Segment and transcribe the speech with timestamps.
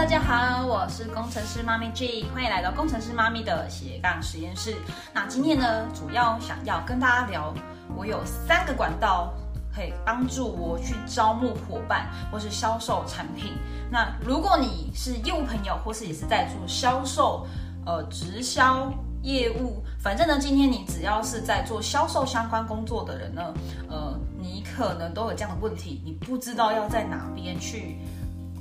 [0.00, 4.74] 大家好，我是工程师妈咪 G，欢迎来到工程师妈咪的斜杠实验室。
[5.12, 7.52] 那今天呢，主要想要跟大家聊，
[7.94, 9.30] 我有三个管道
[9.76, 13.52] 可以帮助我去招募伙伴或是销售产品。
[13.90, 17.46] 那如果你是业务朋友，或是也是在做销售、
[17.84, 18.90] 呃直销
[19.20, 23.52] 业务，反正呢，今天你只要是在做销售相关工作的人呢，
[23.86, 27.98] 呃，你可能都有这样的问题，你不知道要在哪边去。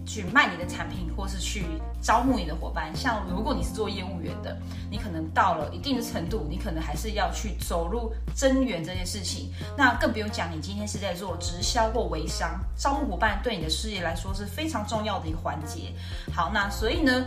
[0.09, 1.63] 去卖你的产品，或是去
[2.01, 2.91] 招募你的伙伴。
[2.95, 4.57] 像如果你是做业务员的，
[4.89, 9.53] 你可能到了一定的程度，你可能还是要去走入增援这件事情。
[9.77, 15.93] 那更不用讲，你今天是在做直销或微商，招募伙伴对你的事业来说是非常重要的一个环节。
[16.33, 17.23] 好，那所以呢，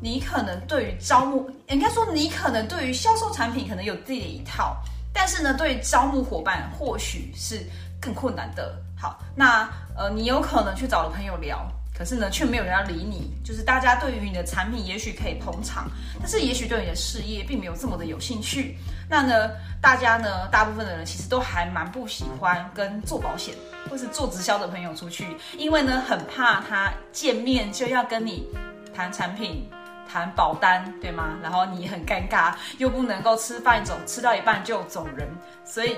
[0.00, 4.76] 你可能对于招募，应该说你可能对于销售产品可能有自己的一套，
[5.12, 7.64] 但是呢，对于招募伙伴或许是
[8.00, 8.76] 更困难的。
[9.00, 11.64] 好，那呃，你有可能去找了朋友聊。
[11.96, 13.32] 可是呢，却没有人要理你。
[13.44, 18.76] 就是大家对于你的产品也许可以捧场，但是也许对你的事业并没有这么的有兴趣。
[19.08, 19.50] 那呢，
[19.82, 23.54] 大家呢，大部分的人其实都还蛮不喜欢跟做保险
[23.88, 28.48] 或是做直销的朋友出去，因为呢，很怕他见面就要跟你
[28.94, 29.68] 谈产品、
[30.10, 31.36] 谈保单，对吗？
[31.42, 35.28] 然后你很尴尬，又不能够吃饭走，吃到一半就走人，
[35.66, 35.96] 所以。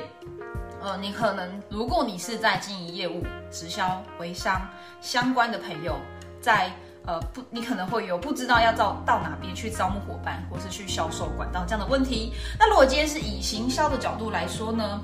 [0.87, 4.63] 呃，你可能如果你是在经营业务、直销、微商
[5.01, 5.97] 相关的朋友，
[6.41, 6.71] 在
[7.05, 12.33] 呃不，你可能会有不知道要到到哪边去招募伙伴，或是去销售管道这样的问题。
[12.57, 15.01] 那如果今天是以行销的角度来说呢，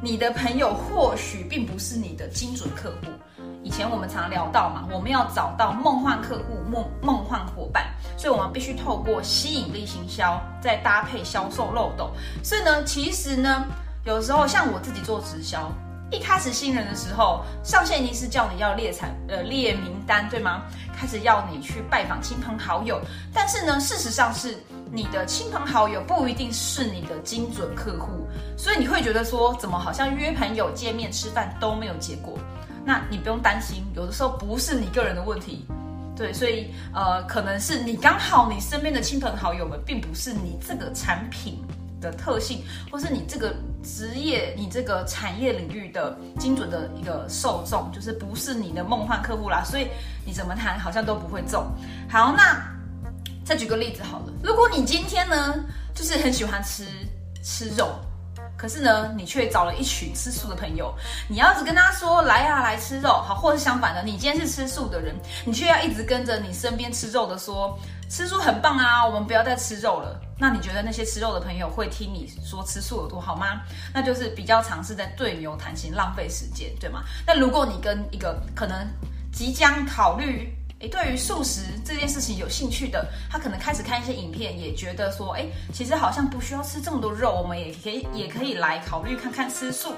[0.00, 3.10] 你的朋友或许并不是你的精准客户。
[3.64, 12.12] 以前我们常聊到嘛，我们要找到梦幻客户、梦梦幻伙伴，所以我们必须透过吸引力行销，再搭配销售漏斗。
[12.44, 13.66] 所以呢，其实呢。
[14.04, 15.72] 有时候像我自己做直销，
[16.10, 20.62] 一开始新人的时候，上线一定是叫你要列产呃列名单，对吗？
[20.94, 23.00] 开始要你去拜访亲朋好友，
[23.32, 24.58] 但是呢，事实上是
[24.92, 28.28] 你的亲朋好友不一定是你的精准客户，
[28.58, 32.38] 所以你会觉得说，怎么好像约朋友见面吃饭都没有结果？
[32.84, 35.66] 那你不用担心，有的时候不是你个人的问题，
[36.14, 41.58] 对，所以呃，可能是你刚好你身边的亲朋好友们，并不是你这个产品。
[42.04, 49.88] 的特性，或是你这个职业、你这个产业领域的精准的一个受众，就是不是你的梦幻客户啦，所以
[50.24, 51.66] 你怎么谈好像都不会中。
[52.08, 52.62] 好，那
[53.44, 55.54] 再举个例子好了，如果你今天呢，
[55.94, 56.86] 就是很喜欢吃
[57.42, 57.88] 吃肉。
[58.56, 60.94] 可是呢，你却找了一群吃素的朋友，
[61.28, 65.14] 你要是跟他说来啊来吃肉，好，或是相反的，你今天是吃素的人，
[65.44, 67.76] 你却要一直跟着你身边吃肉的说
[68.08, 70.18] 吃素很棒啊，我们不要再吃肉了。
[70.38, 73.62] 那你觉得那些吃肉的朋友会听你说吃素有多好吗？
[73.92, 77.02] 那就是比较尝试在对牛弹琴，浪费时间，对吗？
[77.26, 78.86] 那如果你跟一个可能
[79.32, 80.88] 即将考虑诶。
[80.88, 89.94] 对于素食这件事情有兴趣的，他可能开始看一些影片，也觉得说，哎，其实好像不需要吃这么多肉，我们也可以也可以来考虑看看吃素。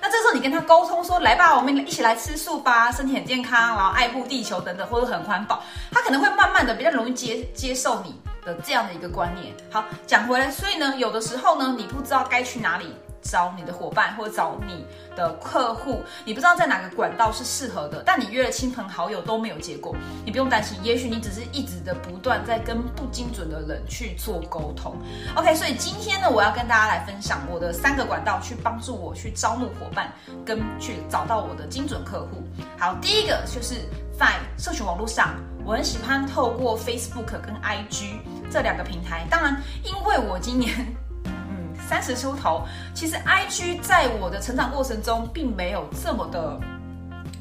[0.00, 8.14] 那这时候你跟他沟通说，来吧，我们一起来吃素吧，身体很健康，然后爱护地球等等，或者很环保，他可能会慢慢的比较容易接接受你
[8.44, 9.54] 的这样的一个观念。
[9.70, 12.94] 好，讲回来，所以呢，有的时候呢，你不知道该去哪里。
[13.22, 14.82] 找你的伙伴或者找你
[15.14, 24.96] 的客户，你不知道在哪个管道是适合的，但你约了亲朋好友都没有结果，你不用担心，也许你只是一直的不断在跟不精准的人去做沟通。
[25.36, 30.10] OK，所以今天呢，我要跟大家来分享我的三个管道，去帮助我去招募伙伴，
[30.42, 32.42] 跟去找到我的精准客户。
[32.78, 33.74] 好，第一个就是
[34.18, 35.34] 在社群网络上，
[35.70, 38.18] 我很喜欢透过 Facebook 跟 IG
[38.50, 40.74] 这两个平台，当然，因为我今年
[41.22, 41.72] 嗯。
[41.88, 46.60] 三十出头，其实 I G 在我的成长过程中并没有这么的，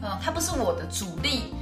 [0.04, 1.56] 嗯，它不是我的主力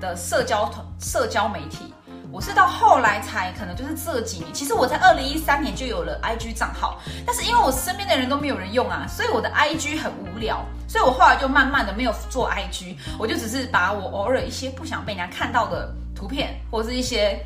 [0.00, 1.94] 的社交团社交媒体。
[2.32, 17.38] 我是到后来才可能就是这几年，其实我在二零一三年就有了 I G 账号，但是因为我身边的人都没有人用啊，所以我的 I G 很无聊，所以我后来就慢慢的没有做 I G，我就只是把我偶尔一些不想被人家看到的图片或者是一些。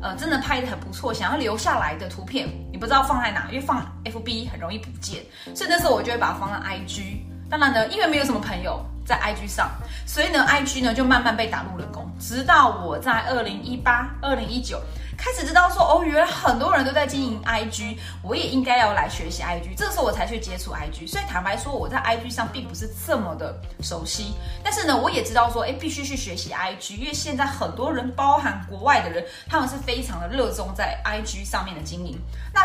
[0.00, 5.20] 呃，真的拍的很不错，想要留下来的图片，你不知道放在哪，因为放 FB 很容易不见，
[5.54, 7.16] 所以那时候我就会把它放在 IG。
[7.50, 9.68] 当然呢，因为没有什么朋友在 IG 上，
[10.06, 14.80] 所以呢，IG 呢就慢慢被打入冷宫，直到我在二零一八、二零一九。
[15.16, 19.76] 开始知道说哦，原来很多人都在经营 IG，我也应该要来学习 IG。
[19.76, 21.08] 这个时候我才去接触 IG。
[21.08, 24.34] 所以坦白说，我在 IG 上并不是这么的熟悉。
[24.62, 32.18] 但是呢，我也知道说，哎，必须去学习 IG，因为现在很多人，包含国外的人，他们是非常的热衷在 IG 上面的经营。
[32.52, 32.62] 那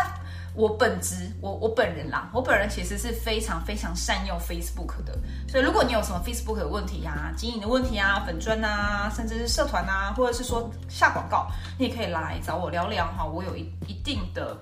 [0.54, 5.16] 我本职，我我本人啦，我本人其实是非常非常善用 Facebook 的。
[5.48, 11.48] 所以如果你有什么 Facebook 的问题啊，经营的问题啊，粉砖啊，甚至是社团啊，或者是说下广告，
[11.78, 13.24] 你也可以来找我聊聊哈。
[13.24, 14.56] 我有一一定的。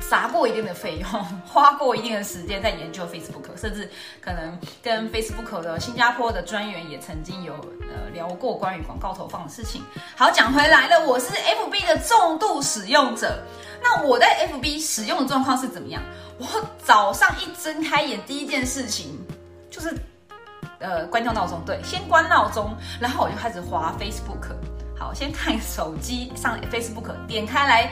[0.00, 3.88] 砸过一定的费用， 花过一定的时间在研究 Facebook，甚至
[4.20, 9.82] 可能跟 Facebook 的新加坡的专员也曾经有呃聊过关于广告投放的事情。
[10.16, 13.42] 好，讲回来了，我是 FB 的重度使用者。
[13.82, 16.02] 那我在 FB 使用的状况是怎么样？
[16.38, 16.46] 我
[16.84, 19.18] 早上一睁开眼，第一件事情
[19.70, 19.96] 就是
[20.80, 24.56] 呃关掉闹钟，对，先关闹钟，然后我就开始滑 Facebook。
[24.98, 27.90] 好，先看手机上 Facebook，点开来。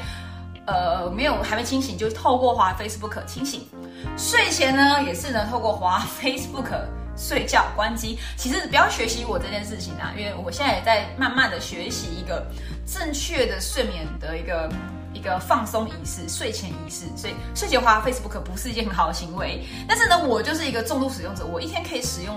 [0.72, 3.68] 呃，没有还没清醒，就透过滑 Facebook 清醒。
[4.16, 6.70] 睡前呢，也是呢，透过滑 Facebook
[7.16, 8.18] 睡觉关机。
[8.36, 12.46] 其实不要学习我这件事情啊，因为我现在也在慢慢的学习一个
[12.86, 14.72] 正确的睡眠的一个
[15.12, 17.04] 一个放松仪式，睡前仪式。
[17.14, 19.64] 所以睡前滑 Facebook 不是一件很好的行为。
[19.86, 22.34] 但是呢，我就是一个重度使用者，我一天可以使用。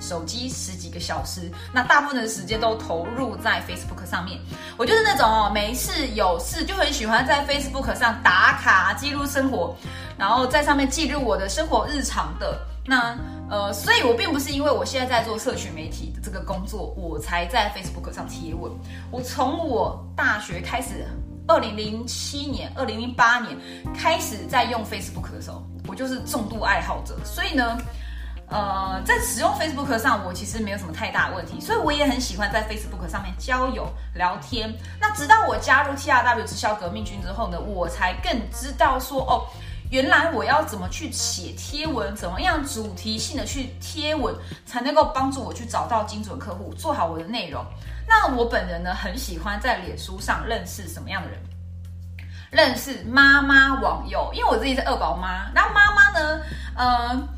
[0.00, 4.38] 手机十几个小时，那大部分的时间都投入在 Facebook 上面。
[4.76, 9.74] 我就是那种哦，没事有事就很喜欢在 Facebook 上打卡记录生活，
[10.18, 12.58] 然后在上面记录我的生活日常的。
[12.84, 13.16] 那
[13.50, 18.70] 呃，所以我并不是因为我现在在做社群媒体的这个工作，我才在 Facebook 上贴文。
[19.10, 21.06] 我从我大学开始，
[21.48, 23.56] 二零零七年、二零零八年
[23.92, 27.18] 开始在用 Facebook 的时候，我就是重度爱好者。
[27.24, 27.78] 所以呢。
[28.48, 34.72] 呃，在使用 Facebook 上，我其实没有什么太大问题，所以我也很喜欢在 Facebook 上面交友聊天。
[35.00, 39.42] 那直到我加入 TRW 直销革命军之后呢，我才更知道说，哦，
[39.90, 44.32] 原来我要怎么去写贴文，怎么样主题性的去贴文，
[44.64, 47.64] 才能够帮助我去找到精准客户，做好我的内容。
[48.06, 51.40] 那我本人呢，很喜欢在脸书上认识什么样的人？
[52.52, 56.40] 认识妈妈网友，因为我自己是二宝妈，那妈妈呢，
[56.76, 57.28] 呃。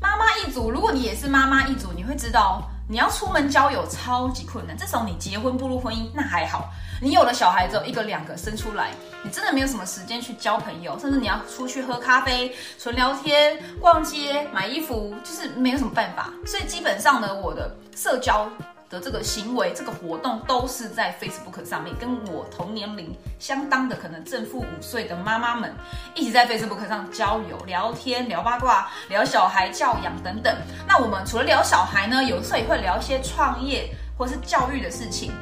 [0.00, 4.76] 妈妈一族，如果你也是妈妈一族，你会知道你要出门交友超级困难。
[4.76, 6.70] 这时候你结婚步入婚姻那还好，
[7.00, 8.90] 你有了小孩之后一个两个生出来，
[9.22, 16.30] 你真的没有什么时间去交朋友，甚至你要出去喝咖啡、纯聊天、逛街、买衣服，就是没有什么办法。
[16.44, 18.48] 所以基本上呢，我的社交。
[18.94, 25.74] 的这个行为，这个活动都是在 Facebook 上面，跟我同年龄相当的，可能正负五岁的妈妈们
[26.14, 30.56] 一起在 Facebook 上交友、聊天、聊八卦、聊小孩教养等等。
[30.86, 35.32] 那我们除了聊小孩呢，有时候也会聊一些创业或是教育的事情。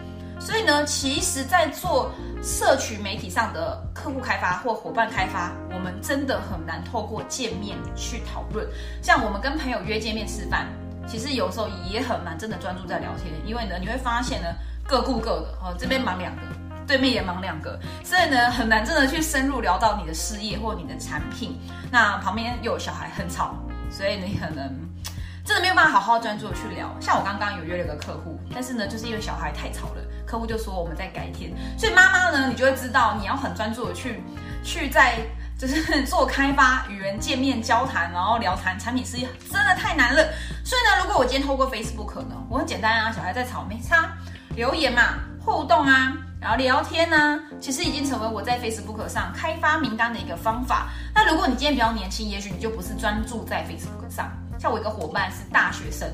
[0.40, 2.10] 所以呢，其实，在做
[2.42, 8.66] 社群媒体上的客户开发或伙伴开发，我们真的很难透过见面去讨论。
[9.00, 10.66] 像我们跟朋友约见面吃饭。
[11.06, 14.48] 其实有时候也很难真的专注在聊天，因为呢，你会发现呢，
[14.86, 16.42] 各顾各的哦，这边忙两个，
[16.86, 21.60] 对面也忙两个，所以呢，很难真的去深入聊到你的事业或你的产品。
[21.90, 23.56] 那旁边又有小孩很吵，
[23.90, 24.74] 所以你可能
[25.44, 26.88] 真的没有办法好好专注的去聊。
[27.00, 31.52] 像我刚刚有约了个客户，但是呢，就是因为小孩太吵了，客户就说我们再改天。
[31.76, 34.22] 所以妈妈呢，你就会知道你要很专注的去
[34.64, 35.18] 去在。
[35.62, 40.20] 就是做开发、与人见面、交谈，然后聊谈产品事业，真的太难了。
[40.64, 44.10] 所以呢，如果我今天透过 Facebook 呢，我很简单啊，小孩在吵没差，
[44.56, 50.88] 留言嘛，互动啊，然后聊天呢，其实已经成为我在 Facebook 上开发名单的一个方法。
[51.14, 54.32] 那如果你今天比较年轻，也许你就不是专注在 Facebook 上。
[54.58, 56.08] 像我一个伙伴是大学生，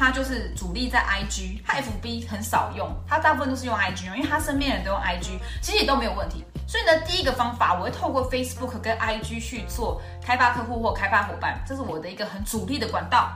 [0.00, 6.42] 他就是主力在 IG，他 FB 很少用，他大部分都是用 IG，因为他身边人都用 IG，其实也都没有问题。
[6.66, 13.30] 所以呢，第一个方法，我会透过 Facebook 跟 IG 去做开发客户或开发伙伴，这是我的一个很主力的管道。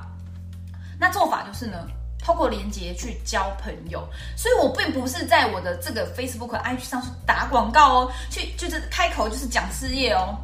[0.98, 1.86] 那做法就是呢，
[2.18, 4.02] 透过连接去交朋友。
[4.34, 10.34] 所以我并不是在我的这个 Facebook、IG 上去打广告哦，去就是开口就是讲事业哦。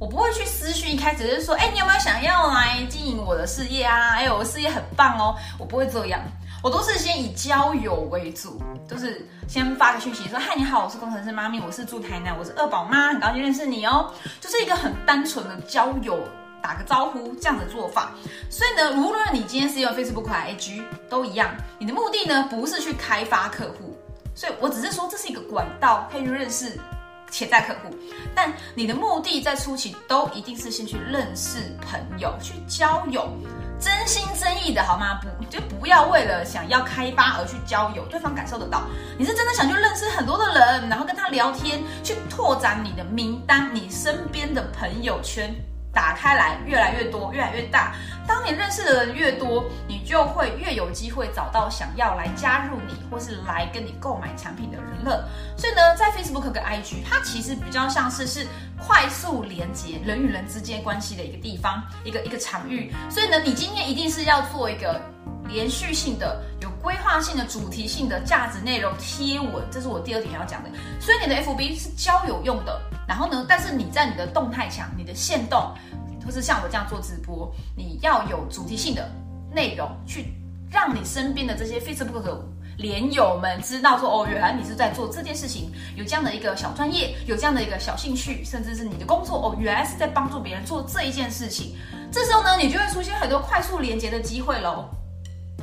[0.00, 4.14] 我不会去私讯，一开始就是说，哎，你有没有想要来经营我的事业啊？
[4.14, 6.18] 哎，我的事业很棒哦，我不会这样。
[6.62, 16.18] 我都是先以交友为主，就是先发个讯息说：“嗨，你好，我是工程师妈咪，我是住台南，我是二宝妈，很高兴认识你哦。”就是一个很单纯的交友，
[16.62, 18.12] 打个招呼这样的做法。
[18.48, 21.54] 所以呢，无论你今天是用 Facebook 还 IG，都一样。
[21.78, 23.94] 你的目的呢，不是去开发客户，
[24.34, 26.78] 所以我只是说这是一个管道，可以去认识
[27.30, 27.94] 潜在客户。
[28.34, 33.28] 但你的目的在初期都一定是先去认识朋友，去交友。
[33.80, 35.18] 真心真意的好吗？
[35.22, 38.82] 不，就不要为了想要开发而去交友，对方感受得到
[39.18, 45.54] 你是真的想去认识很多的人，然后跟他聊天，去拓展你的名单，你身边的朋友圈，
[45.92, 47.94] 打开来越来越多，越来越大。
[48.26, 55.28] 当你认识的人越多，你就会越有机会找到想要来加入你或是来跟你购买产品的人了。
[55.56, 58.46] 所以呢，在 Facebook 跟 IG，它其实比较像是是
[58.78, 62.94] 快速连接人与人之间关系的一个地方，一个一个场域。
[63.10, 65.00] 所以呢，你今天一定是要做一个
[65.48, 70.70] 连续性的、有规划性的、主题性的价值内容贴文，这是我第二点要讲的。
[71.00, 72.80] 所以你的 FB 是交友用的，
[73.10, 75.74] 然后呢，但是你在你的动态墙、你的线动。
[76.22, 79.10] 或是像我这样做直播，你要有主题性的
[79.50, 80.34] 内容，去
[80.70, 82.38] 让你身边的这些 Facebook 的
[82.76, 91.74] 连友们知道说，哦，原来你是在做这件事情，有这样的一个小专业，有这样的一个小兴趣，甚至是你的工作，哦，原来是在帮助别人做这一件事情。
[92.12, 94.90] 这时候呢，你就会出现很多快速连接的机会喽。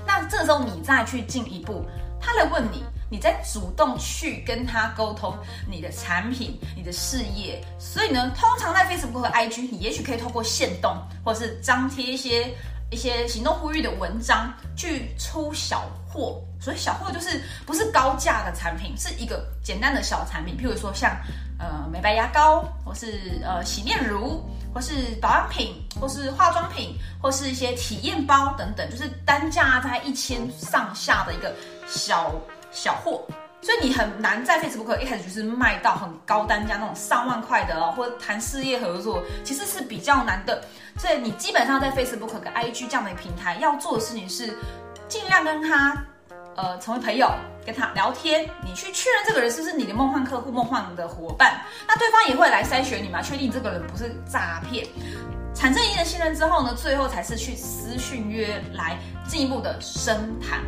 [0.07, 1.85] 那这时候你再去进一步，
[2.19, 2.83] 他来问你。
[3.09, 5.37] 你在主动去跟他沟通
[5.69, 12.53] 你的产品、你的事业，所以呢，通常在 Facebook 和 IG，你也许可以透过线动，或是张贴一些
[12.91, 16.41] 一些行动呼吁的文章，去出小货。
[16.59, 21.15] 所以小货就是不是高价的产品，是一个简单的小产品，譬如说像
[21.59, 31.55] 呃美白牙膏，或是呃洗面乳，或是保养品，或是化妆品，或是一些体验包等等，就是单价在一千上下的一个
[31.87, 32.33] 小。
[32.77, 33.25] 小货，
[33.59, 40.63] 所以你很难在 Facebook 一开始就是卖到很高单价那种上万块的，或者谈事业合作，其实是比较难的。
[40.95, 44.55] 所以你基本上在 Facebook 跟 IG 这样的平台要做的事情是，
[45.07, 45.97] 尽量跟他
[46.55, 47.31] 呃成为朋友，
[47.65, 51.59] 跟他聊天，你去确认这个人是不是你的梦幻客户、梦幻的伙伴。
[51.87, 54.85] 那对方也会来筛选你嘛，确定这个人不是诈骗，
[55.55, 60.61] 产生一定的信任之后呢，最后才是去私讯约来进一步的深谈。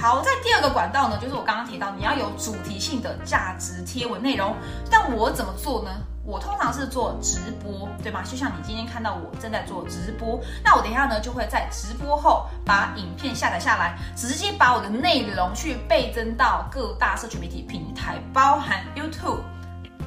[0.00, 4.54] 好，在第二个管道呢，就是我刚刚提到，你要有主题性的价值贴文内容。
[4.88, 5.90] 但我怎么做呢？
[6.24, 8.22] 我通常是做直播，对吗？
[8.22, 19.40] 就像你今天看到我正在做直播，那我等一下呢就会在直播后把影片下载下来，直接把我的内容去倍增到各大社群媒体平台，包含 YouTube、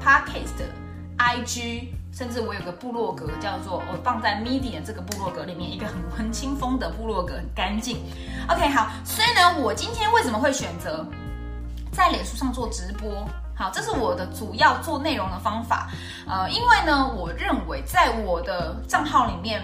[0.02, 0.64] Podcast、
[1.18, 2.01] IG。
[2.14, 8.04] 甚至我有个部落格，叫做我放在 Medium 这个部落格里面，一个很文青风的部落格，很干净。
[8.50, 11.06] OK，好，所以呢，我今天为什么会选择
[11.92, 13.26] 在脸书上做直播？
[13.56, 15.90] 好，这是我的主要做内容的方法。
[16.28, 19.62] 呃，因为呢，我认为在我的账号里面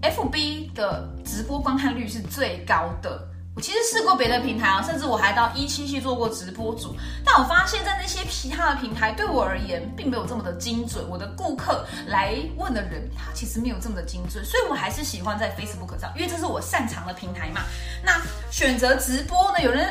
[0.00, 3.28] ，FB 的直播观看率是最高的。
[3.56, 6.94] 我其实试过别的平台啊，甚至我还到一七去做过直播主，
[7.24, 11.02] 但我发现，在那些其他的平台对我而言，并没有这么的精准。
[11.08, 17.62] 我的顾客来问的人，他其实没有这么的精准，所以我还是喜欢在 Facebook 上，因为这是我擅长的平台嘛。
[18.04, 18.20] 那
[18.50, 19.62] 选择直播呢？
[19.62, 19.88] 有人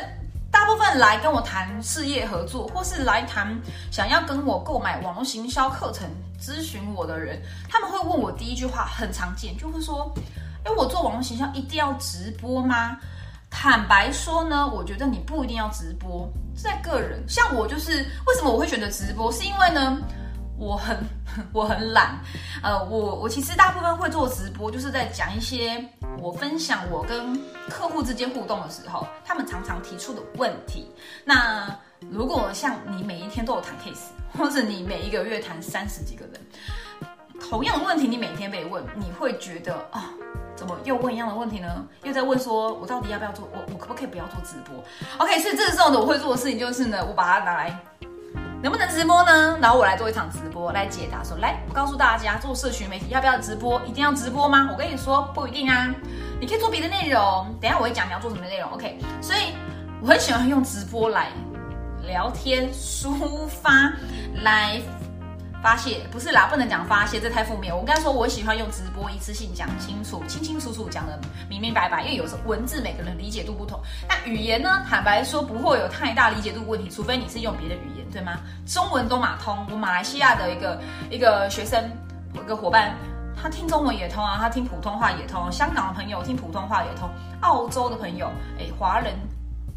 [0.48, 6.08] 大部分来跟我谈事业合作，或是来谈想要跟我购买网络行销课程
[6.40, 10.14] 咨询我的人，他们会问我第一句话很常见，就会说：
[10.62, 12.96] 哎，我做网络行销一定要直播吗？
[13.50, 17.22] 坦白说呢，我觉得你不一定要直播，在个人。
[17.26, 19.98] 像我就是为什么我会选择直播，是因为呢，
[20.58, 20.96] 我很
[21.52, 22.18] 我很懒，
[22.62, 25.82] 呃，我我其实大部分会做直播，就是在讲一些
[26.18, 27.34] 我分享我跟
[27.68, 30.90] 客户之间互动的时候，他们常常提出的问题。
[31.24, 31.74] 那
[32.10, 36.40] 如果像你每一天都有谈 case，或者你每一个月谈三十几个人，
[37.40, 40.10] 同样的问题你每天被问，你会觉得啊。
[40.56, 41.86] 怎么又问一样的问题呢？
[42.02, 43.46] 又在问说，我到底要不要做？
[43.52, 44.82] 我我可不可以不要做直播
[45.18, 47.78] ？OK，所以这时候呢，我会做的事情就是呢，我把它拿来，
[48.62, 49.58] 能不能直播呢？
[49.60, 53.80] 然后我来做一场直播来解答，说来，我告诉大家，做社群媒体要不要直播？
[53.84, 54.70] 一定要直播吗？
[54.72, 55.94] 我跟你说不一定啊，
[56.40, 57.54] 你可以做别的内容。
[57.60, 58.70] 等下我会讲你要做什么内容。
[58.72, 59.52] OK，所以
[60.00, 61.28] 我很喜欢用直播来
[62.06, 63.92] 聊天、抒发、
[64.42, 64.80] 来。
[65.62, 67.74] 发泄不是啦，不能讲发泄，这太负面。
[67.76, 72.02] 我跟他说，我喜欢用直播一次性讲清楚，清清楚楚讲的明明白白。
[72.02, 78.38] 因为有时候文字每个人理解度不同，那语言呢，坦白说不会有太大理解度问题，除非你是用别的语言，对吗？
[78.64, 81.90] 中文都马通，我马来西亚的一个一个学生，
[82.32, 82.94] 一个伙伴，
[83.34, 85.50] 他听中文也通啊，他听普通话也通。
[85.50, 87.10] 香港的朋友听普通话也通，
[87.40, 89.14] 澳洲的朋友，哎，华人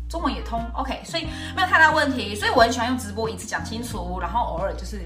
[0.08, 0.64] 中文也通。
[0.76, 2.36] OK，所以没有太大问题。
[2.36, 5.02] 所以我很喜欢用直播一次讲清楚，然后偶尔就是。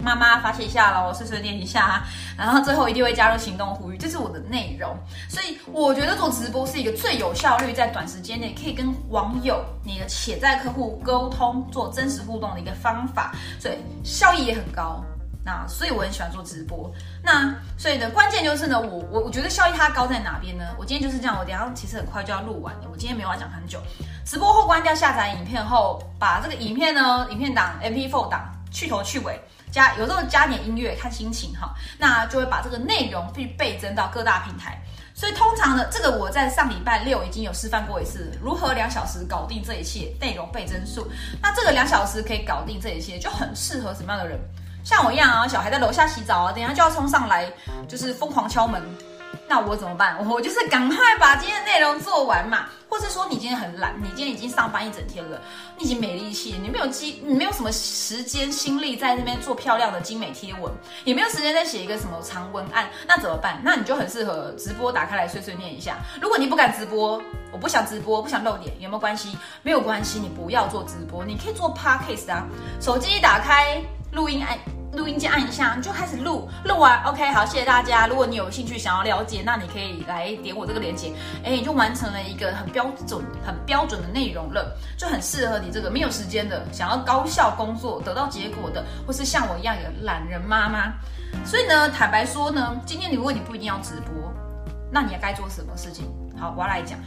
[0.00, 2.04] 妈妈发泄一下喽，碎碎念一下哈，
[2.38, 4.96] 然后最后一定会加入行动呼吁，这是我的内容。
[5.28, 13.74] 所以我觉得做直播是一个最有效率，在短时间内可以跟网友、你的潜在客户沟通、做真实互动的一个方法，所以
[14.04, 15.02] 效益也很高。
[15.44, 16.92] 那所以我很喜欢做直播。
[17.22, 20.64] 那所以呢，关键就是呢，我我我觉得效益它高在哪边呢？
[20.78, 23.80] 我今天就是这样，我等下其实很快就要录完了，我今天没有要讲很久。
[24.26, 29.40] 直播后关掉下载影片后，把这个影片呢，影片档 MP4 档去头去尾。
[29.70, 34.80] 加有时候加点音乐，看心情哈，那就会把这个内容去倍增到各大平台。
[35.14, 41.10] 所以通常呢，这个我在上礼拜六已经有示范过一次，如何两小时搞定这一切内容倍增数。
[41.42, 44.38] 那这个两小时可以搞定这一切，就很适合什么样的人？
[44.84, 47.50] 像我一样啊，小孩在楼下洗澡啊，等下就要冲上来，
[47.88, 48.80] 就是疯狂敲门。
[49.46, 50.22] 那我怎么办？
[50.28, 55.40] 我就是赶快把今天的内容做完嘛，或是说你今天很懒，你今天已经上班一整天了，
[55.78, 60.70] 你已经没力气，你没有机，你没有什么时间心力在那边做漂亮的精美贴文，
[61.04, 63.60] 也没有时间再写一个什么长文案，那怎么办？
[63.64, 65.96] 那你就很适合直播打开来碎碎念一下。
[66.20, 67.20] 如果你不敢直播，
[67.50, 69.36] 我不想直播，不想露脸，有没有关系？
[69.62, 72.46] 没有关系，你不要做直播，你可以做 podcast 啊，
[72.80, 73.82] 手机一打开
[74.12, 74.77] 录音按。
[74.98, 78.08] 录音键按一下，你就开始录，录完 OK 好，谢谢大家。
[78.08, 81.12] 如果你有兴趣想要了解，那你可以来点我这个链接，
[81.44, 90.92] 哎，你就完成了一个很标准、很标准的内容了，就很适合你这个没有时间的、想要高效工作、得到结果的，或是像我一样有懒人妈妈。
[91.44, 94.12] 所以呢，坦白说呢，今天如果你不一定要直播，
[94.90, 96.06] 那你要该做什么事情？
[96.36, 96.98] 好，我要来讲，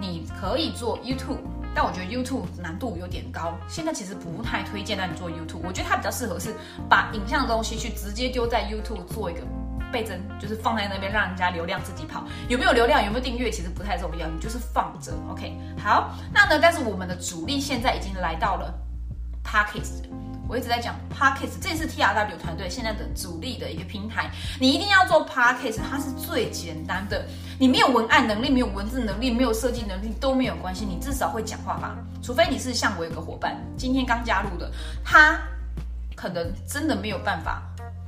[0.00, 1.38] 你可以做 YouTube。
[1.74, 5.60] 但我觉得 YouTube 难度有点高，现在其实不太推荐让你做 YouTube。
[5.64, 6.54] 我觉得它比较适合是
[6.88, 9.40] 把影像的东西去直接丢在 YouTube 做一个
[9.90, 12.24] 倍增，就是放在那边让人家流量自己跑。
[12.48, 15.12] 有没有流量，有没有订阅，其实不太重要，你就是放着。
[15.30, 18.74] OK，好，那呢，但是我们的主力现在已经来到了
[19.44, 20.04] Pocket。
[20.52, 24.30] 我一直在讲 Podcast，这是 TRW 团队现在的主力的一个平台。
[24.60, 27.26] 你一定要做 Podcast，它是最简单的。
[27.58, 31.96] 你没有文案能力，没有文字能力，没有设计能力都没有关系，你至少会讲话吧。
[32.22, 34.70] 除非你是像我有个伙伴，今天刚加入的，
[35.02, 35.40] 他
[36.14, 37.62] 可能真的没有办法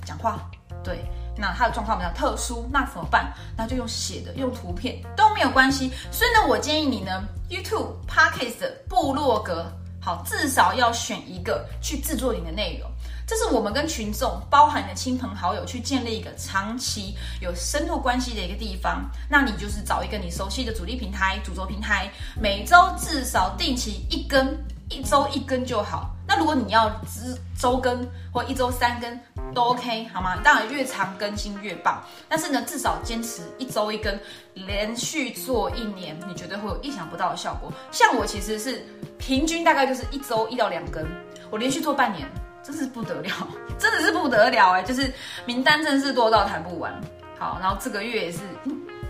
[0.04, 0.38] 讲话。
[0.82, 1.02] 对，
[1.38, 3.32] 那他的状况比较特殊，那怎么办？
[3.56, 5.90] 那就用写的，用图片都没有关系。
[6.10, 9.64] 所以呢，我建议你呢，YouTube、Podcast、部落格。
[10.04, 12.90] 好，至少要选一个去制作你的内容，
[13.26, 19.10] 这是我们跟群众，包含你的亲朋好友，去建立一个长期有深度关系的一个地方。
[19.30, 26.14] 那你就是找一个你熟悉的主力平台、主轴平台，每周至少定期一根，一周一根就好。
[26.26, 29.20] 那如果你要周周更或一周三更
[29.54, 30.36] 都 OK 好吗？
[30.42, 34.18] 当然越长更新越棒，但是呢，至少坚持一周一更，
[34.52, 37.72] 连续做一年，你绝对会有意想不到的效果。
[37.90, 38.84] 像我其实是
[39.18, 41.06] 平均大概就是一周一到两更，
[41.50, 42.28] 我连续做半年，
[42.62, 44.82] 真是不得了，真的是不得了哎！
[44.82, 45.10] 就是
[45.46, 46.92] 名单真是多到谈不完。
[47.38, 48.40] 好，然后这个月也是。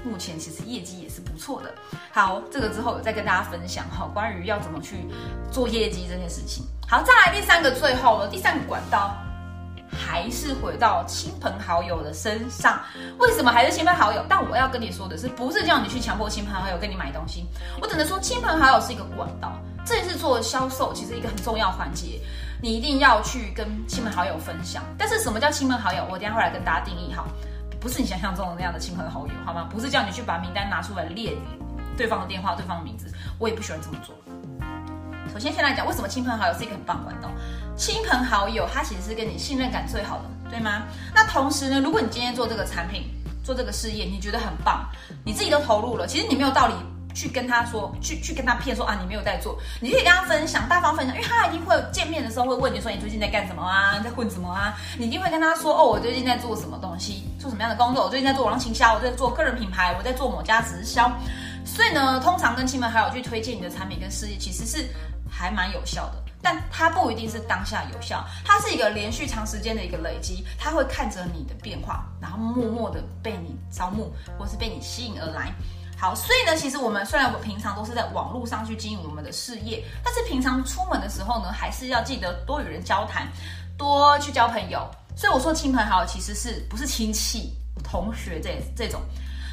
[0.06, 1.74] 目前其实业绩也是不错的。
[2.12, 4.96] 好，这个之后再跟大家分享哈，关于要怎么去
[5.50, 6.62] 做业绩这件事情。
[6.86, 9.16] 好，再来第三个，最后了，第三个管道
[9.90, 12.80] 还是回到亲朋好友的身上。
[13.18, 14.24] 为什么还是亲朋好友？
[14.28, 17.46] 但我要跟你说的是，不是叫你去强迫亲朋好友跟你买东西。
[17.80, 19.52] 我只能说，亲朋好友是一个管道，
[19.84, 22.20] 这也是做销售其实一个很重要环节。
[22.62, 24.82] 你一定要去跟亲朋好友分享。
[24.96, 26.06] 但是什么叫亲朋好友？
[26.10, 27.24] 我等下会来跟大家定义哈。
[27.80, 29.68] 不是你想象中的那样的亲朋好友，好吗？
[29.70, 31.36] 不是叫你去把名单拿出来列
[31.98, 34.14] 对方的电话、对方的名字，我也不喜欢这么做。
[35.30, 37.28] 首先，先来讲为什么亲朋好友是一个很棒的管道。
[37.76, 40.84] 亲朋好友他其实是跟你信任感最好的，对吗？
[41.14, 43.04] 那同时呢，如果你今天做这个产品、
[43.44, 44.88] 做这个事业，你觉得很棒，
[45.24, 46.74] 你自己都投入了，其实你没有道理。
[47.14, 54.76] 去跟他说，去去跟他骗说啊，你没有在做，你可以跟他分享，大方分享，因为他一定会见面的时候会问你说你最近在干什么啊，在混什么啊？
[54.98, 58.02] 你一定会跟他说哦，我最近在做什么东西，做什么样的工作？
[58.02, 61.08] 我最近在做网络营销，我在做个人品牌，我在做某家直销。
[61.64, 64.84] 所以呢，通常跟亲朋好友去推荐你的产品跟事业，其实是
[65.30, 75.50] 还蛮有效的，但它不一定是当下有效，它是一个连续长时间的一个累积，它会看着你的变化，然后默默的被你招募，或是被你吸引而来。
[75.96, 83.26] 好，所以呢，其实我们虽然我们平常都是在网络上去经营我们的事业，但是平常出门的时候呢，还是要记得多与人交谈，
[83.78, 84.86] 多去交朋友。
[85.16, 87.54] 所以我说亲朋好友其实是不是亲戚、
[87.84, 89.00] 同学这这种，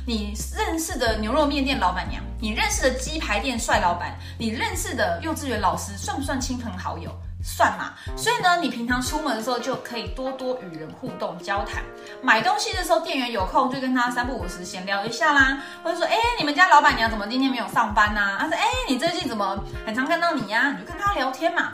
[0.06, 7.12] 你认识的牛肉面店老板娘，你认识的鸡排店帅老板，你认识的幼稚园老师，算不算亲朋好友？
[7.44, 11.84] 算嘛，所以呢，你平常出门的时候就可以多多与人互动交谈。
[12.22, 18.38] 买东西的时候，店员有空就跟他三不五时闲聊一下啦，或者说，哎，你们家老板娘怎么今天没有上班呢？
[18.40, 20.72] 他说，哎，你最近怎么很常看到你呀？
[20.72, 21.72] 你就跟他聊天嘛，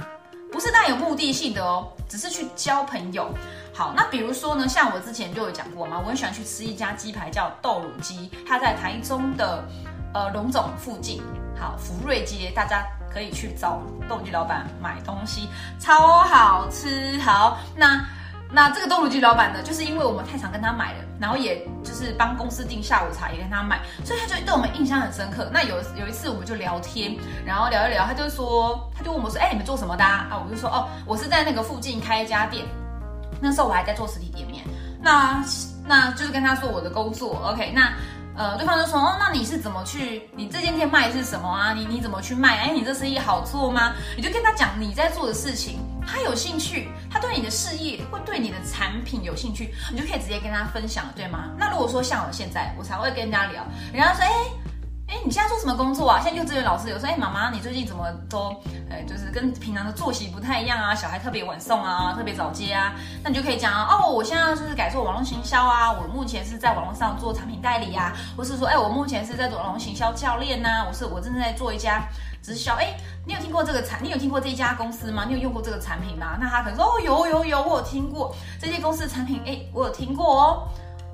[0.53, 3.29] 不是带有目的性的哦，只是去交朋友。
[3.77, 9.63] 好，那比如说呢，像我之前就有讲过嘛，我很喜欢去吃一家鸡排叫豆乳鸡，它在台中的
[10.15, 11.21] 呃龙总附近，
[11.59, 12.83] 好福瑞街，大家。
[13.09, 17.17] 可以去找豆乳鸡老板买东西，超好吃。
[17.19, 18.05] 好，那
[18.51, 25.49] 那这个豆乳鸡老板呢，就是因为我们太常跟他买了，然后也就是帮公司订下午茶，也跟他买，所以他就对我们印象很深刻。
[25.51, 30.39] 那有有一次我们就聊天，然后聊一聊，他就说，他就问我说，哎，你们做什么的啊？
[30.45, 32.65] 我就说，哦，我是在那个附近开一家店。
[33.41, 34.63] 那时候我还在做实体店面，
[35.01, 35.43] 那
[35.85, 37.93] 那就是跟他说我的工作，OK，那。
[38.39, 40.29] 呃，对方就说，哦，那你是怎么去？
[40.35, 41.73] 你这间店卖的是什么啊？
[41.73, 42.59] 你你怎么去卖？
[42.59, 43.93] 哎，你这生意好做吗？
[44.15, 51.45] 你就跟他讲你在做的事情，他有兴趣，他对你的事业会对你的产品有兴趣，你就可以直接跟他分享，对吗？
[51.57, 54.66] 那如果说像我现在，我才会跟人家聊，人家说，哎。
[55.07, 56.19] 哎，你现在做什么工作啊？
[56.21, 58.53] 现在幼稚园老师有说，哎，妈妈，你最近怎么都，
[58.91, 60.93] 哎，就是跟平常的作息不太一样啊？
[60.93, 62.93] 小孩特别晚送啊，特别早接啊？
[63.23, 72.05] 那你就可以讲，哦，我现在就是改做网络行销啊，我目前是在网络上做产品代理啊，或是说，哎，我目前是在做网络行销教练呐，我是我正在做一家
[72.43, 72.75] 直销。
[72.75, 74.03] 哎，你有听过这个产？
[74.03, 75.23] 你有听过这一家公司吗？
[75.25, 76.37] 你有用过这个产品吗？
[76.37, 80.67] 那他可能说，哦，有有有，我有听过这些公司的产品，哎，我有听过哦。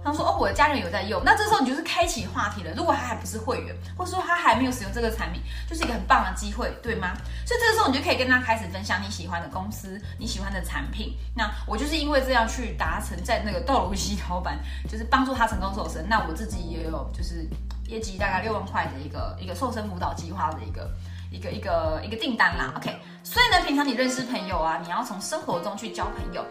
[0.04, 2.74] 他说：“哦，我的家人有在用。”那这时候你就是开启话题了。
[2.76, 7.14] 如果他还不是会员，或者说他还没有使用这个产品，就是一个很棒的机会，对吗？
[7.46, 11.16] 所以这个时候你就可以跟他开始分享你喜欢的公司、你喜欢的产品。
[11.36, 16.08] 那我就是因为这样去达成在那个豆乳西老板， 就是帮助他成功瘦身。
[16.10, 17.48] 那我自己也有就是
[17.88, 20.90] 业绩大概六万块的一个一个瘦身辅导计划的一个
[21.32, 22.74] 一个一个一个订单啦。
[22.76, 26.46] OK，所以呢，平常你认识朋友啊，你要从生活中去交朋友。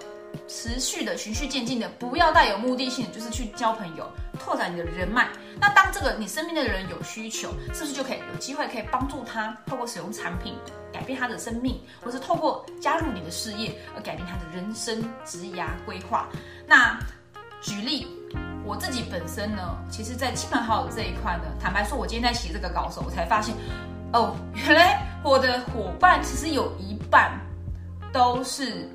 [0.49, 5.29] 持续的循序渐进的，不要带有目的性，就是去交朋友，拓展你的人脉。
[5.61, 10.55] 那当这个你身边的人有需求，是不是就可以有机会可以帮助他，透过使用产品
[10.92, 16.29] 改变他的生命，或是透过加入你的事业而改变他的人生职涯规划？
[16.66, 16.99] 那
[17.61, 18.07] 举例，
[18.64, 23.55] 我自己本身呢，其实在亲朋好友这一块呢，坦白说，我今天在写这个稿的时候，我才发现，
[24.12, 27.31] 哦，原来我的伙伴其实有一半
[28.12, 28.88] 都是。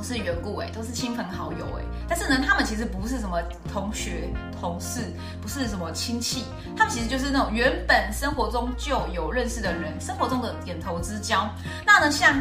[0.00, 3.38] 不是缘故哎，都是亲朋好友哎，但是呢，他们其实不是什么
[3.70, 11.46] 同学、同事，不是什么亲戚，他们其实就是那种原本生活中就有认识的人，生活中的点头之交。
[11.84, 12.34] 那呢，像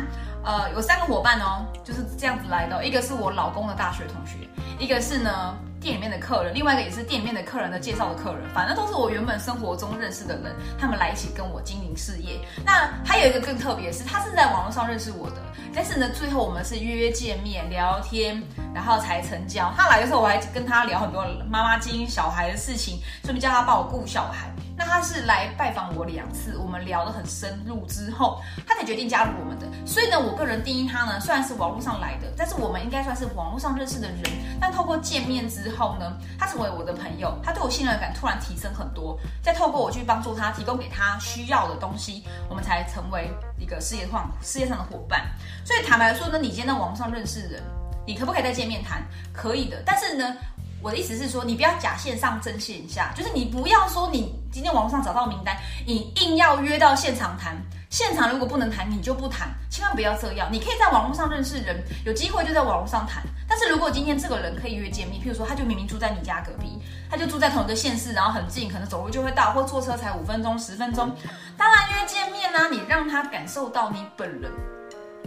[0.49, 5.55] 呃有三个伙伴哦，就是这样子来的，一个是我老公的大学同学，一个是呢。
[5.81, 12.41] 店里面的客人，另外一个也是店里面的客人的介绍的客人，反正都是我原本生活中认识的人，他们来一起跟我经营事业。
[12.65, 15.38] 那还有一个更特别，是他是在网络上认识我的，
[15.73, 18.43] 但是呢，最后我们是约见面聊天，
[18.75, 19.73] 然后才成交。
[19.77, 24.51] 他来的时候，我还跟他聊很多妈妈经营小孩的事情，顺便叫他帮我顾小孩。
[24.75, 29.65] 那他是来拜访我两次，我们聊得很深入之后，他才决定加入我们的。
[29.89, 34.21] 所以呢，我个人定义他呢，虽然是网络上来的，但是我们应该算是网络上认识的人。
[34.62, 39.19] 但透过见面之后呢，他成为我的朋友，他对我信任感突然提升很多。
[39.41, 45.25] 再透过我去帮助他，提供给他需要的东西，我们才成为一个事业上事业上的伙伴。
[45.65, 47.63] 所以坦白说呢，你今天在网络上认识人，
[48.06, 49.04] 你可不可以再见面谈？
[49.34, 50.36] 可以的，但是呢。
[50.82, 57.54] 我的意思是说，你不要假线上真线下，就是你不要说你今天网络上找到名单，你硬要约到现场谈。
[57.89, 60.47] 现场如果不能谈，你就不谈，千万不要这样。
[60.52, 63.23] 你可以在网络上认识人，有机会就在网络上谈。
[63.47, 71.12] 但是如果今天这个人可以约见面，譬如说他就明明住在你家隔壁，他就住在同一个县市，然后很近，可能走路就会到，或坐车才五分钟、十分钟，
[71.58, 74.52] 当然约见面呢，你让他感受到你本人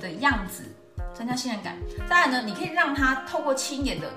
[0.00, 0.62] 的样子，
[1.12, 1.74] 增加信任感。
[2.08, 4.08] 再来呢，你可以让他透过亲眼的。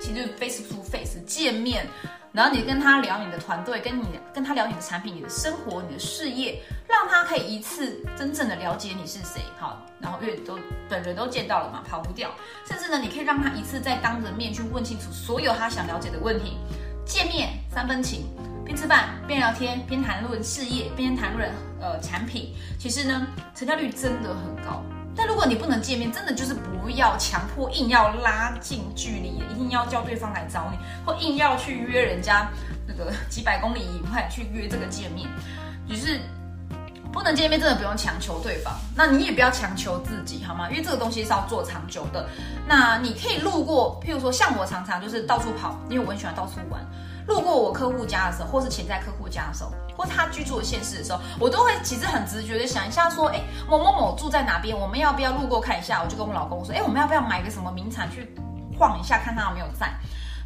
[0.00, 1.86] 其实 face to face 见面，
[2.32, 9.42] 然后你跟他聊你的团队，跟你跟他聊你的产品、你的生活、你的事业，让他可以一次真正的了解你是谁。
[9.58, 12.30] 好，然后因为都本人都见到了嘛，跑不掉。
[12.66, 16.56] 甚至呢，你可以让他一次再当着面去问清楚所有他想了解的问题。
[17.04, 18.24] 见面三分情，
[18.64, 22.54] 边吃饭边聊天，边谈论事业，边谈论呃产品。
[22.78, 24.82] 其实呢，成交率真的很高。
[25.14, 32.48] 但如果你不能见面，真的就是不要强迫，硬要拉近距离，一定要叫对方来找你，或硬要去约人家
[32.86, 35.28] 那个几百公里以外去约这个见面，
[35.88, 36.18] 就是
[37.12, 38.74] 不能见面，真的不用强求对方。
[38.96, 40.70] 那你也不要强求自己，好吗？
[40.70, 42.26] 因为这个东西是要做长久的。
[42.66, 46.80] 那你可以路过，譬如说像我常常就是到处跑，因为我很喜欢到处玩。
[47.26, 56.02] 路过我客户家的时候，或是潜在客户家的时候，或他居住的县市的时候，我都会其实很直觉的想一下，说，哎，某某某住在哪边，我们要不要路过看一下？
[56.02, 58.34] 我就跟我老公说，哎，我们要不要买个什么名产去
[58.78, 59.92] 晃一下，看他有没有在？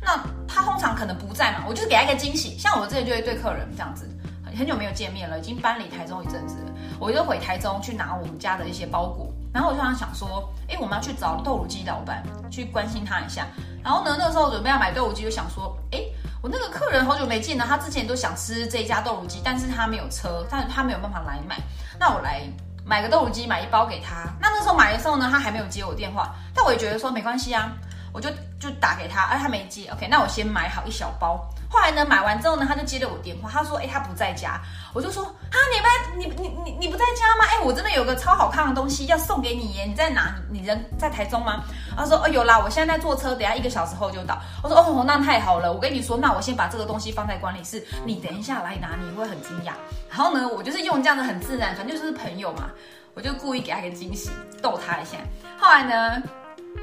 [0.02, 2.56] 那他通常可能不在嘛，我就是给他一个惊喜。
[2.58, 4.08] 像我之前就会对客人这样子，
[4.56, 13.46] 很久没有见面了，已经搬离台中一阵子了，我就回台中去拿我们家的一些包裹，然后我就想想说，哎，我们要去找豆乳鸡老板去关心他一下。
[13.82, 16.04] 然后呢，那个时候准备要买豆乳鸡，就想说，哎。
[16.42, 21.56] 我那个客人好久没见了，他之前都想吃这一家豆乳鸡，但是他没有车，但他没有办法来买。
[21.98, 22.42] 那我来
[22.84, 24.30] 买个豆乳鸡，买一包给他。
[24.38, 27.72] 那那时候买的时候呢，他还没有接我电话，但我也觉得说没关系啊，
[28.12, 31.40] 我就就打给他，哎，他没接，OK，那我先买好一小包。
[31.68, 34.60] 后来呢，买完之后呢，他就接了我电话，他说，哎，他不在家。
[34.92, 37.45] 我就说，啊，你们你你你你不在家吗？
[37.66, 40.36] 我真的有个超好看的东西要送给你耶，你在哪？
[40.48, 41.64] 你人在台中吗？
[41.96, 44.38] 他说哦有啦，我现在在坐车，等下一个小时后就到。
[44.62, 49.72] 我说哦那太好了，我跟你说，那我先把这个东西放在管理室，你等一下来拿，你会很惊讶。
[50.08, 52.70] 然后呢，我就是用这样的很自然，反正就是朋友嘛，
[53.14, 54.30] 我就故意给他一个惊喜，
[54.62, 55.16] 逗他一下。
[55.58, 56.22] 后来呢，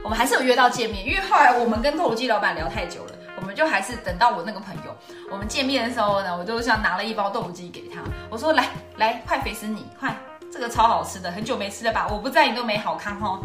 [0.03, 3.13] 我们还是有约到见面，因为后来我们跟豆乳鸡老板聊太久了。
[3.35, 4.95] 我们就还是等到我那个朋友，
[5.29, 10.15] 我们见面的时候呢，我就像拿了一包豆腐机给他，我说来来，快肥死你，快，
[10.53, 12.07] 这个超好吃的，很久没吃了吧？
[12.11, 13.43] 我不在你都没好看哦。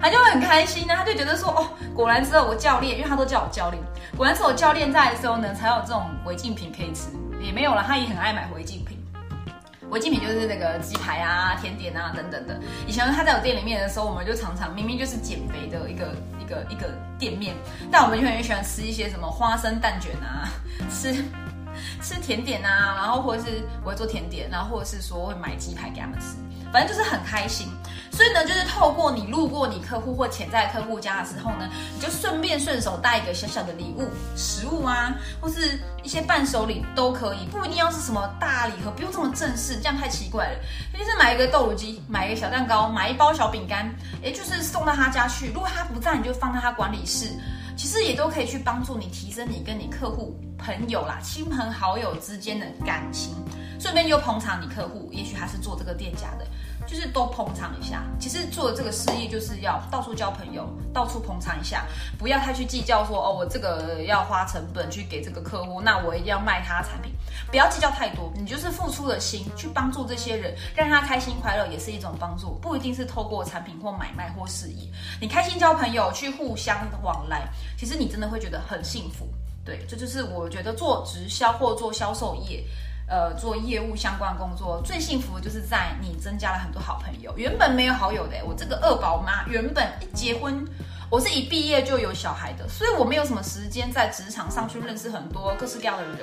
[0.00, 3.80] 他就很开心呢，他就觉得说哦，果然只有我教练，因为他都叫我教练，
[4.16, 8.98] 果然是我教练在的时候呢，才有这种违禁品可以吃，也没有了，他也很爱买违禁品。
[9.90, 12.60] 违禁品就是那个鸡排啊、甜点啊等等的。
[12.88, 17.54] 以前他在我店里面的时候，我们就常常明明就是减肥的一个一个一个店面，
[17.90, 20.50] 但我们就很喜欢吃一些什么花生蛋卷啊，
[20.90, 21.24] 吃
[22.02, 26.36] 吃甜点啊，然后或者是我会做甜点，然后或者是说会买鸡排给他们吃。
[26.72, 27.68] 反正就是很开心，
[28.10, 40.58] 所以呢，就是透过你路过你客户或潜在客户家的时候呢，你就顺便顺手带一个小小的礼物、食物啊，或是一些伴手礼都可以，不一定要是什么大礼盒，不用这么正式，这样太奇怪了。
[40.98, 43.88] 就是买一个豆乳机，买一个小蛋糕，买一包小饼干，
[44.22, 45.52] 也就是送到他家去。
[45.52, 47.28] 如果他不在，你就放在他管理室，
[47.76, 53.32] 其实也都可以去帮助你提升你跟你客户、朋友啦、亲朋好友之间的感情，
[53.78, 56.46] 顺便又捧场你客户，也许他是做这个店家的。
[56.86, 61.84] 就是多捧场一下，其实做这个事业就是要到处交朋友，到处捧场一下，
[62.18, 67.12] 不要太去计较说哦，我这个要花成本去给这个客户，那我一定要卖他产品，
[67.50, 74.88] 不要计较太多，你就是付出了心去帮助这些人，让他开心快乐也是一种帮助，不一定是透过产品或买卖或事业，
[75.20, 79.28] 你开心交朋友去互相往来，其实你真的会觉得很幸福。
[79.62, 82.64] 对，这就是我觉得做直销或做销售业。
[83.08, 87.32] 呃，做业务相关工作最幸福的就是在你增加了很多好朋友。
[87.36, 90.62] 原本没有好友的，我这个二宝妈原本一结婚，
[91.10, 96.18] 我是一毕业就有小孩的，所以我没有什么时间在职场上去认识很多各式各样的人。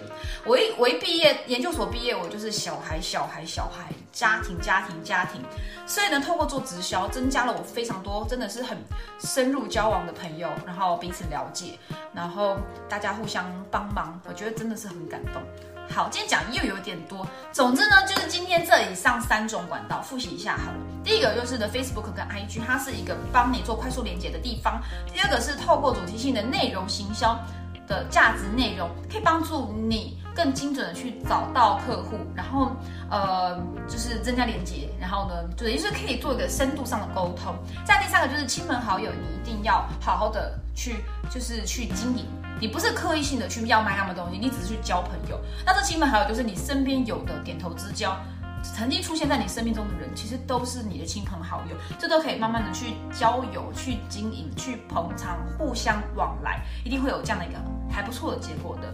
[0.45, 5.41] 我一 我一毕业，研究所毕业，我就是小孩小孩小孩，家庭家庭家庭。
[5.87, 8.77] 所以呢，透过做直销，增加了我非常多，真的是很
[9.19, 11.79] 深入交往的朋友，然后彼此了解，
[12.13, 15.41] 然后大家互相帮忙，我觉得真的是很感动。
[15.89, 17.25] 好，今天讲又有点多。
[17.51, 20.77] 总之呢，就是今天这以上三种管道复习一下好了。
[21.03, 24.81] 第一个就是的 Facebook 跟 IG，它是一个帮你做快速连接的地方。
[25.13, 27.39] 第二个是透过主题性的内容行销
[27.87, 32.71] 的价值内容，可以帮助你更精准的去找到客户，然后
[33.09, 37.55] 呃就是增加连接，然后呢，就是可以做一个深度上的沟通。
[37.85, 42.25] 再第三个就是亲朋好友，你一定要好好的去就是去经营。
[42.59, 45.39] 你不是刻意性的去要卖他们东西，你只是去交朋友。
[45.65, 48.17] 那这亲朋好友就是你身边有的点头之交，
[48.63, 51.75] 曾经出现在你生命中的人，其实都是你的亲朋好友。
[51.99, 57.59] 这都可以慢慢的去交友、去经营、去捧场、互相往来，一定会有这样的一个
[57.91, 58.93] 还不错的结果的。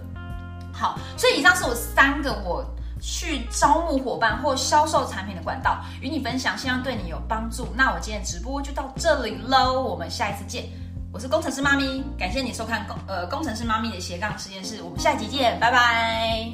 [0.74, 2.66] 好，所以以上是我三个我
[3.00, 7.68] 去招募伙伴或销售产品的管道，与你分享，希望对你有帮助。
[7.76, 10.66] 那我今天直播就到这里喽，我们下一次见。
[11.14, 16.50] 我是工程师妈咪，感谢你收看工呃工程师妈咪的斜杠实验室，我们下集见，拜拜。